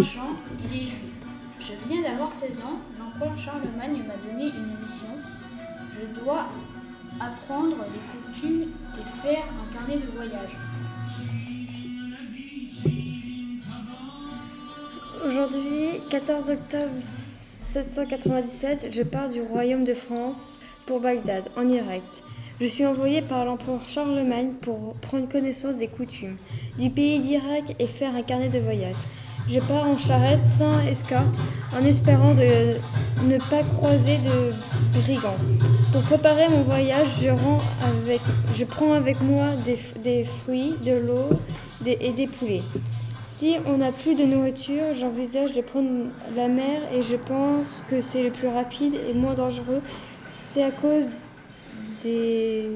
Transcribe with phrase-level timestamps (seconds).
[0.00, 5.08] Je viens d'avoir 16 ans, l'empereur Charlemagne m'a donné une mission.
[5.92, 6.46] Je dois
[7.20, 10.56] apprendre les coutumes et faire un carnet de voyage.
[15.26, 16.92] Aujourd'hui, 14 octobre
[17.72, 22.22] 797, je pars du royaume de France pour Bagdad, en direct.
[22.58, 26.38] Je suis envoyé par l'empereur Charlemagne pour prendre connaissance des coutumes
[26.78, 28.96] du pays d'Irak et faire un carnet de voyage.
[29.52, 31.40] Je pars en charrette sans escorte
[31.76, 32.76] en espérant de
[33.28, 35.34] ne pas croiser de brigands.
[35.92, 37.08] Pour préparer mon voyage,
[38.54, 39.46] je, prends avec moi
[40.04, 41.30] des, fruits, de l'eau
[41.84, 42.62] et des poulets.
[43.24, 48.00] Si on n'a plus de nourriture, j'envisage de prendre la mer et je pense que
[48.00, 49.82] c'est le plus rapide et moins dangereux.
[50.30, 51.06] C'est à cause
[52.04, 52.68] des,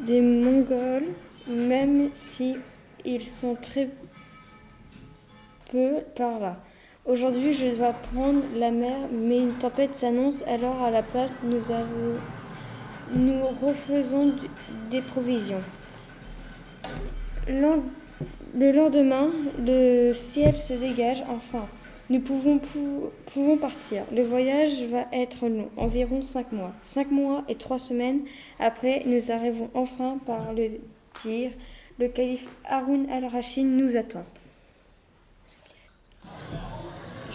[0.00, 1.08] des Mongols,
[1.48, 2.56] même si
[3.06, 3.88] ils sont très
[5.72, 6.56] peu par là.
[7.06, 11.70] Aujourd'hui, je dois prendre la mer, mais une tempête s'annonce, alors à la place, nous,
[11.72, 12.14] avons,
[13.14, 14.34] nous refaisons
[14.90, 15.62] des provisions.
[17.48, 21.66] Le lendemain, le ciel se dégage enfin.
[22.10, 24.02] Nous pouvons, pou- pouvons partir.
[24.14, 26.72] Le voyage va être long, environ cinq mois.
[26.82, 28.20] Cinq mois et trois semaines
[28.60, 30.80] après, nous arrivons enfin par le
[31.22, 31.50] tir.
[31.98, 34.24] Le calife Haroun al-Rachid nous attend.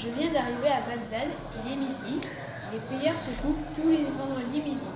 [0.07, 1.27] Je viens d'arriver à Bagdad,
[1.65, 2.25] il est midi.
[2.71, 4.87] Les prières se font tous les vendredis midi.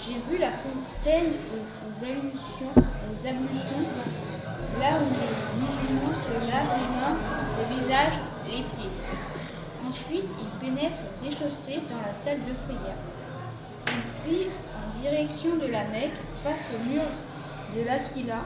[0.00, 3.86] J'ai vu la fontaine aux, ablutions, aux ablutions,
[4.80, 7.16] là où les musulmans se lavent les mains,
[7.58, 8.12] le visage,
[8.46, 8.90] les pieds.
[9.88, 12.98] Ensuite, ils pénètrent déchaussés dans la salle de prière.
[13.86, 17.02] Ils prient en direction de la Mecque, face au mur
[17.76, 18.42] de l'Aquila.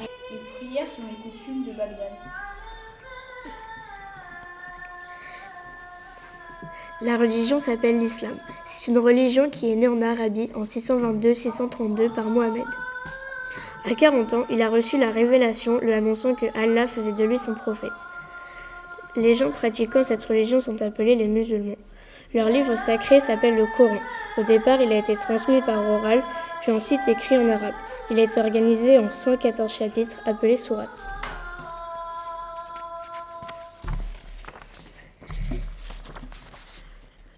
[0.00, 2.16] Les prières sont les coutumes de Bagdad.
[7.04, 8.36] La religion s'appelle l'islam.
[8.64, 12.62] C'est une religion qui est née en Arabie en 622-632 par Mohammed.
[13.84, 17.38] À 40 ans, il a reçu la révélation lui annonçant que Allah faisait de lui
[17.38, 17.90] son prophète.
[19.16, 21.74] Les gens pratiquant cette religion sont appelés les musulmans.
[22.34, 23.98] Leur livre sacré s'appelle le Coran.
[24.38, 26.22] Au départ, il a été transmis par oral,
[26.62, 27.74] puis ensuite écrit en arabe.
[28.12, 31.04] Il été organisé en 114 chapitres appelés sourates.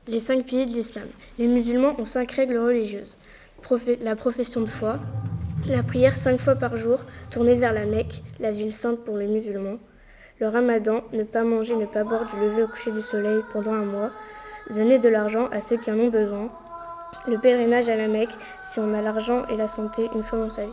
[0.07, 1.09] Les cinq piliers de l'islam.
[1.39, 3.17] Les musulmans ont cinq règles religieuses.
[4.03, 4.99] La profession de foi,
[5.67, 7.01] la prière cinq fois par jour,
[7.31, 9.79] tournée vers la Mecque, la ville sainte pour les musulmans.
[10.41, 13.73] Le ramadan, ne pas manger, ne pas boire du lever au coucher du soleil pendant
[13.73, 14.11] un mois.
[14.69, 16.51] Donner de l'argent à ceux qui en ont besoin.
[17.27, 20.51] Le pèlerinage à la Mecque, si on a l'argent et la santé une fois dans
[20.51, 20.73] sa vie.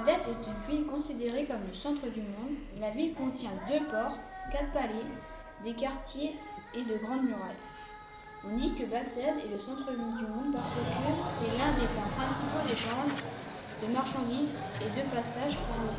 [0.00, 2.56] Bagdad est une ville considérée comme le centre du monde.
[2.80, 4.16] La ville contient deux ports,
[4.50, 5.04] quatre palais,
[5.62, 6.36] des quartiers
[6.74, 7.60] et de grandes murailles.
[8.48, 10.80] On dit que Bagdad est le centre du monde parce que
[11.36, 13.12] c'est l'un des points principaux d'échange
[13.82, 14.48] de marchandises
[14.80, 15.92] et de passage par le.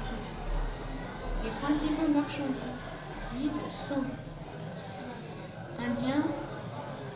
[1.43, 4.03] Les principaux marchandises sont
[5.77, 6.23] indiens,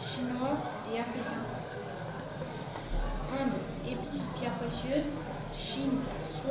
[0.01, 0.57] chinois
[0.93, 1.45] et africains.
[3.41, 3.57] Inde,
[3.89, 5.09] épices, pierres précieuses.
[5.57, 5.99] Chine,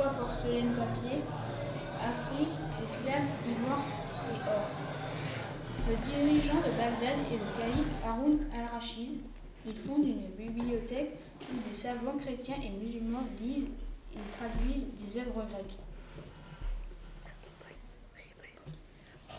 [0.03, 1.21] porcelaine, papier.
[2.01, 3.83] Afrique, esclaves, ivoire
[4.29, 4.69] et or.
[5.87, 9.19] Le dirigeant de Bagdad est le calife Haroun al-Rachid.
[9.67, 11.11] Il fonde une bibliothèque
[11.51, 13.69] où des savants chrétiens et musulmans lisent
[14.13, 15.77] et traduisent des œuvres grecques.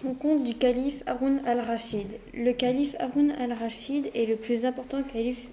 [0.05, 2.09] Rencontre du calife Haroun al-Rachid.
[2.35, 5.47] Le calife Haroun al-Rachid est le plus important calife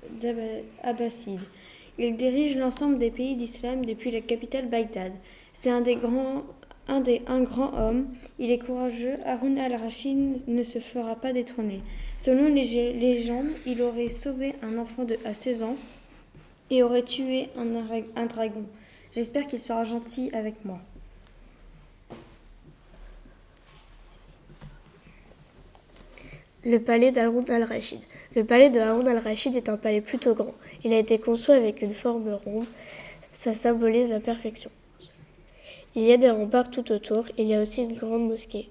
[0.84, 1.40] abbasside.
[2.00, 5.14] Il dirige l'ensemble des pays d'islam depuis la capitale Bagdad.
[5.54, 6.44] C'est un des grands
[6.88, 8.08] un, des, un grand homme,
[8.40, 11.82] il est courageux, Haroun al-Rachid ne se fera pas détrôner.
[12.18, 15.78] Selon les légendes, il aurait sauvé un enfant de, à 16 ans
[16.70, 17.68] et aurait tué un,
[18.16, 18.66] un dragon.
[19.16, 20.80] J'espère qu'il sera gentil avec moi.
[26.66, 28.00] Le palais d'Haroun al-Rachid.
[28.38, 30.54] Le palais de al-Rachid est un palais plutôt grand.
[30.86, 32.68] Il a été conçu avec une forme ronde.
[33.34, 34.72] Ça symbolise la perfection.
[35.96, 37.26] Il y a des remparts tout autour.
[37.38, 38.70] Il y a aussi une grande mosquée,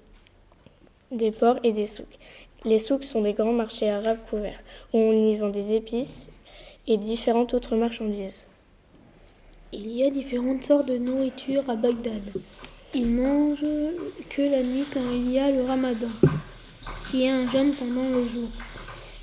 [1.11, 2.17] des ports et des souks.
[2.65, 6.29] Les souks sont des grands marchés arabes couverts où on y vend des épices
[6.87, 8.45] et différentes autres marchandises.
[9.71, 12.23] Il y a différentes sortes de nourriture à Bagdad.
[12.95, 13.65] Ils mangent
[14.29, 16.07] que la nuit quand il y a le ramadan,
[17.13, 18.49] qui un jeûne pendant le jour.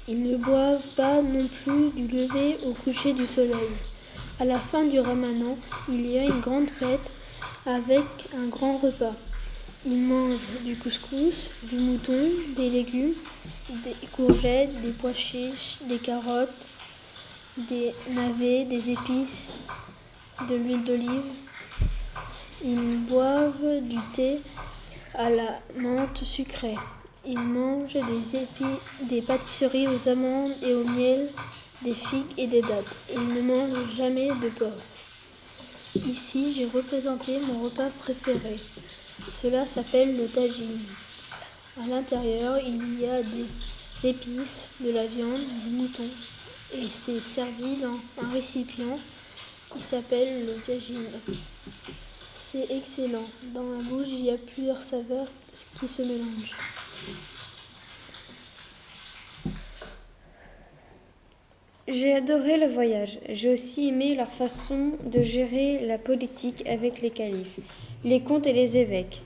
[0.07, 3.73] Ils ne boivent pas non plus du lever au coucher du soleil.
[4.39, 5.59] À la fin du ramadan,
[5.89, 7.11] il y a une grande fête
[7.67, 8.05] avec
[8.39, 9.17] un grand repas.
[9.85, 13.15] Ils mangent du couscous, du mouton, des légumes,
[13.83, 16.49] des courgettes, des pois chiches, des carottes,
[17.57, 19.59] des navets, des épices,
[20.49, 21.33] de l'huile d'olive.
[22.65, 24.39] Ils boivent du thé
[25.15, 26.77] à la menthe sucrée.
[27.33, 31.29] Ils mangent des épis, des pâtisseries aux amandes et au miel,
[31.81, 32.93] des figues et des dattes.
[33.15, 34.73] Ils ne mangent jamais de porc.
[35.95, 38.59] Ici, j'ai représenté mon repas préféré.
[39.31, 40.81] Cela s'appelle le tagine.
[41.81, 46.09] À l'intérieur, il y a des épices, de la viande, du mouton.
[46.75, 48.99] Et c'est servi dans un récipient
[49.73, 51.07] qui s'appelle le tagine.
[52.51, 53.29] C'est excellent.
[53.55, 55.29] Dans la bouche, il y a plusieurs saveurs
[55.79, 56.57] qui se mélangent.
[61.93, 63.19] J'ai adoré le voyage.
[63.29, 67.59] J'ai aussi aimé leur façon de gérer la politique avec les califes,
[68.05, 69.23] les comtes et les évêques.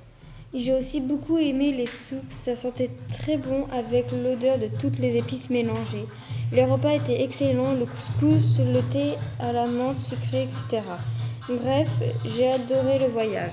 [0.55, 2.89] J'ai aussi beaucoup aimé les souks, ça sentait
[3.19, 6.07] très bon avec l'odeur de toutes les épices mélangées.
[6.55, 10.87] Les repas étaient excellents, le couscous, le thé à la menthe sucrée, etc.
[11.51, 11.91] Bref,
[12.35, 13.53] j'ai adoré le voyage.